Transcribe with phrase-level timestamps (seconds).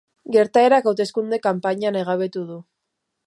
[0.35, 2.61] Gertaerak hauteskunde-kanpaina nahigabetu du.